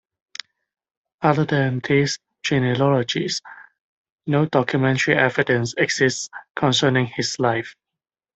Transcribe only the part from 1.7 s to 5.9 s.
these genealogies, no documentary evidence